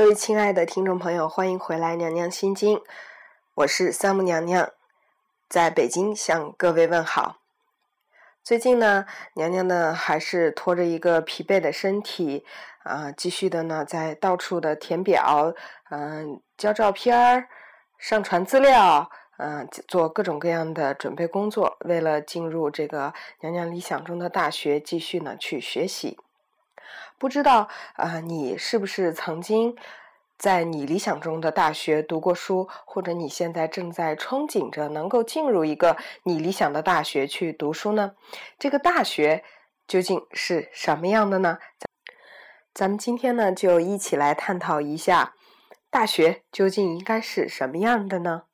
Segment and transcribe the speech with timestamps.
[0.00, 2.78] 各位亲爱的听众朋友，欢迎回来《娘娘心经》，
[3.54, 4.70] 我是三木娘娘，
[5.46, 7.36] 在北京向各位问好。
[8.42, 12.46] 最近呢，娘娘呢还是拖着一个疲惫的身体
[12.82, 15.52] 啊，继续的呢在到处的填表，
[15.90, 17.48] 嗯，交照片儿，
[17.98, 23.12] 上传资料，嗯，做各种各样的准备工作，为了进入这个
[23.42, 26.16] 娘娘理想中的大学，继续呢去学习。
[27.20, 29.76] 不知道啊，你是不是曾经
[30.38, 38.12] 在你理想中的大学读过书，或者你现在正在憧憬着能够进入一个你理想的大学去读书呢？
[38.58, 39.44] 这个大学
[39.86, 41.58] 究竟是什么样的呢？
[42.72, 45.34] 咱们今天呢，就一起来探讨一下，
[45.90, 48.44] 大学究竟应该是什么样的呢？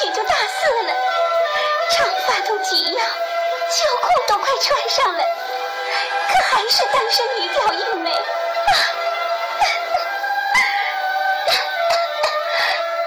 [0.00, 0.94] 许就大四了，
[1.90, 8.10] 长发都及腰，秋裤都快穿上了，可还是单身女屌一枚。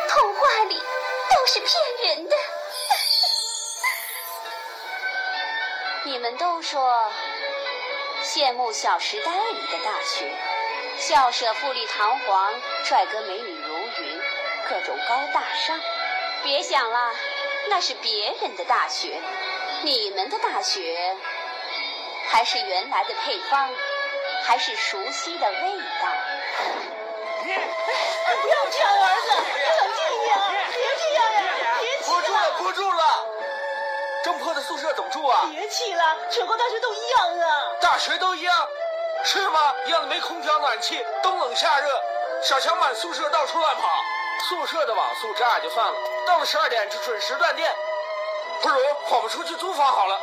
[0.08, 1.72] 童话里都是骗
[2.10, 2.36] 人的。
[6.04, 7.12] 你们都说
[8.24, 10.32] 羡慕《小时代》里的大学，
[11.00, 14.22] 校舍富丽堂皇，帅哥美女如云，
[14.70, 15.82] 各种高大上。
[16.44, 17.12] 别想了，
[17.70, 19.18] 那是别人的大学，
[19.82, 21.16] 你们的大学
[22.30, 23.70] 还是原来的配方，
[24.44, 26.10] 还是熟悉的味道。
[27.42, 27.56] 不 要
[28.72, 30.52] 这样，儿子，冷静一点啊！
[30.74, 31.40] 别这样呀，
[31.80, 32.14] 别气了。
[32.14, 33.26] 不住了，不住了！
[34.24, 35.50] 这么破的宿舍怎么住啊？
[35.52, 37.72] 别气了，全国大学都一样啊。
[37.82, 38.68] 大学都一样？
[39.24, 39.74] 是吗？
[39.86, 42.02] 一样的没空调暖气，冬冷夏热，
[42.42, 43.88] 小强满宿舍到处乱跑。
[44.54, 45.94] 宿舍的网速这也就算了，
[46.28, 47.76] 到了十二点就准时断电，
[48.62, 50.22] 不如我们出去租房好了。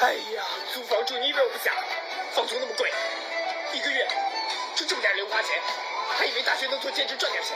[0.00, 1.74] 哎呀，租房住你以为我不想？
[2.32, 2.90] 房租那么贵，
[3.74, 4.08] 一个月
[4.74, 5.60] 就这么点零花钱，
[6.16, 7.54] 还以为大学能做兼职赚点钱。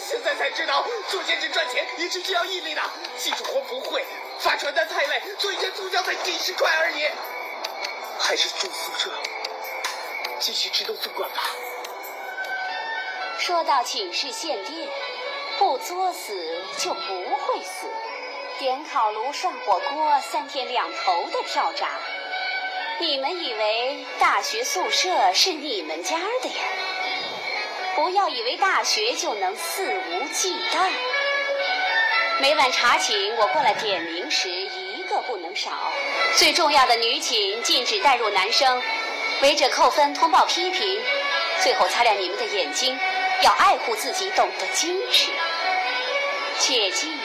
[0.00, 2.82] 现在才知道做兼职赚钱也是需要毅力的，
[3.18, 4.02] 记住活不会，
[4.38, 7.06] 发传单太累，做一天租金才几十块而已。
[8.18, 9.10] 还是住宿舍，
[10.40, 11.42] 继续吃顿宿管吧。
[13.38, 14.88] 说到寝室限电，
[15.58, 16.34] 不作死
[16.76, 17.86] 就不会死。
[18.58, 21.88] 点烤炉涮火锅，三天两头的跳闸。
[22.98, 26.64] 你们以为大学宿舍是你们家的呀？
[27.94, 30.90] 不要以为大学就能肆无忌惮。
[32.40, 35.70] 每晚查寝，我过来点名时一个不能少。
[36.34, 38.82] 最重要的女寝禁止带入男生，
[39.42, 41.00] 违者扣分，通报批评。
[41.60, 42.98] 最后擦亮你们的眼睛。
[43.42, 45.30] 要爱护自己，懂得矜持。
[46.58, 47.16] 切记，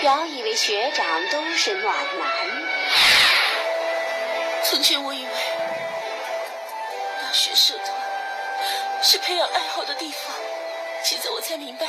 [0.00, 2.28] 不要以为学长都是暖男。
[4.64, 5.30] 从前我以为
[7.20, 7.88] 大学社团
[9.02, 10.34] 是培养爱好的地方，
[11.02, 11.86] 现在我才明白，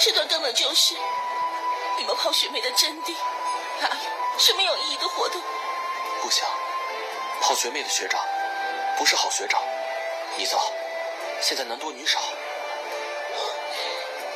[0.00, 0.94] 社团根本就是
[1.96, 3.14] 你们泡学妹的真谛。
[3.80, 5.40] 哪有是没有意义的活动？
[6.20, 6.44] 不行，
[7.40, 8.20] 泡学妹的学长
[8.98, 9.62] 不是好学长。
[10.36, 10.58] 你走，
[11.40, 12.20] 现在男多女少。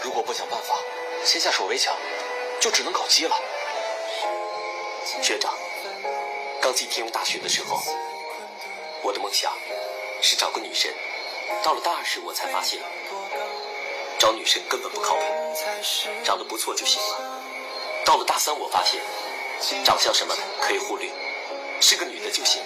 [0.03, 0.77] 如果不想办法
[1.25, 1.97] 先下手为强，
[2.61, 3.37] 就只能搞基了。
[5.23, 5.55] 学长，
[6.61, 7.81] 刚进天庸大学的时候，
[9.03, 9.53] 我的梦想
[10.21, 10.93] 是找个女神。
[11.63, 12.81] 到了大二时，我才发现，
[14.19, 15.23] 找女神根本不靠谱，
[16.25, 17.41] 长得不错就行了。
[18.05, 19.01] 到了大三，我发现，
[19.85, 21.09] 长相什么的可以忽略，
[21.81, 22.61] 是个女的就行。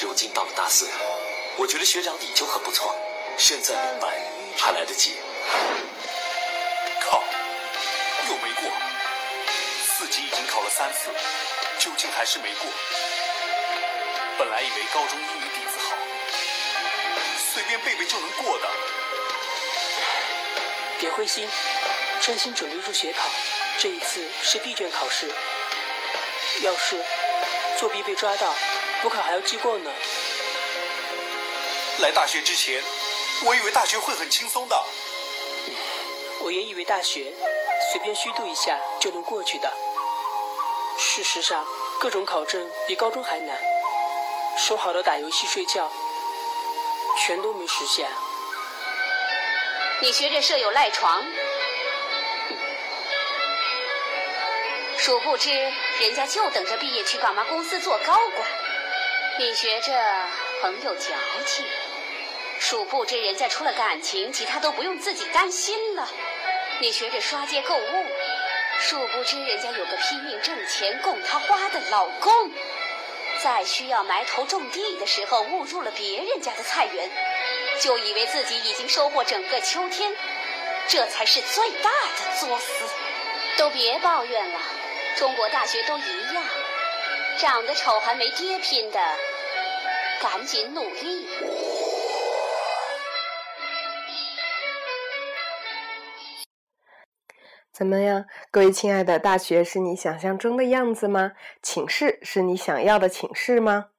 [0.00, 0.88] 如今到了大四，
[1.56, 2.94] 我觉得学长你就很不错。
[3.36, 4.20] 现在明白
[4.56, 5.16] 还来得及。
[10.70, 11.10] 三次，
[11.80, 12.70] 究竟还是没过。
[14.38, 15.96] 本来以为高中英语底子好，
[17.52, 18.68] 随便背背就能过的。
[21.00, 21.48] 别灰心，
[22.20, 23.28] 专心准备入学考。
[23.78, 25.28] 这一次是闭卷考试，
[26.60, 27.02] 要是
[27.76, 28.54] 作弊被抓到，
[29.02, 29.90] 补考还要记过呢。
[31.98, 32.80] 来大学之前，
[33.44, 34.84] 我以为大学会很轻松的。
[36.40, 37.32] 我也以为大学
[37.90, 39.72] 随便虚度一下就能过去的。
[41.18, 41.66] 事实上，
[41.98, 43.58] 各种考证比高中还难。
[44.56, 45.90] 说好的打游戏睡觉，
[47.18, 48.08] 全都没实现。
[50.00, 51.24] 你学着舍友赖床，
[54.96, 55.50] 殊不知
[55.98, 58.48] 人家就等着毕业去爸妈公司做高管。
[59.40, 59.92] 你学着
[60.62, 61.10] 朋友矫
[61.44, 61.66] 情，
[62.60, 66.08] 殊不知人家除了感情，其他都不用自己担心了。
[66.80, 68.06] 你学着刷街购物。
[68.80, 72.50] 殊不知人家有个拼命挣钱供她花的老公，
[73.42, 77.10] 在需要埋头种地的时候误入了别人家的菜园，
[77.80, 80.14] 就以为自己已经收获整个秋天，
[80.86, 82.84] 这才是最大的作死。
[83.56, 84.60] 都别抱怨了，
[85.16, 86.44] 中国大学都一样，
[87.38, 89.00] 长得丑还没爹拼的，
[90.20, 91.28] 赶紧努力。
[97.78, 101.34] 怎么样，各位亲爱的，大学是你想象中的样子吗？
[101.62, 103.90] 寝室是你想要的寝室吗？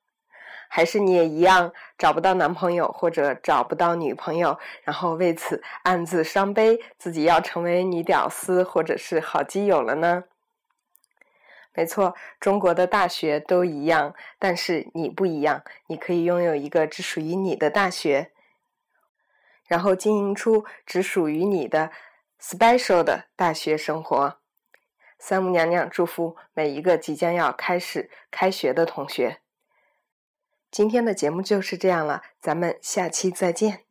[0.67, 10.25] 还是你也一样找不到男朋友或者找不到女朋友，然后为此暗自伤悲，自己要成为女屌丝或者是好基友了呢？
[11.73, 18.33] 没错，中国的大学都一样，但是你不一样，你可以拥有一个只属于你的大学，
[19.67, 21.91] 然后经营出只属于你的。
[22.41, 24.39] Special 的大学生活，
[25.18, 29.41] 三木娘娘祝福每一个即将要开始开学的同学。
[30.71, 33.88] 今天的节目就是这样了，咱们下期再见。